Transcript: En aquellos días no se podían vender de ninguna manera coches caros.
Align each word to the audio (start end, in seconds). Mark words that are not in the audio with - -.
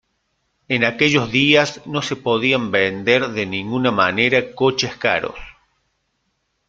En 0.67 0.83
aquellos 0.83 1.29
días 1.31 1.85
no 1.85 2.01
se 2.01 2.15
podían 2.15 2.71
vender 2.71 3.27
de 3.27 3.45
ninguna 3.45 3.91
manera 3.91 4.55
coches 4.55 4.95
caros. 4.97 5.35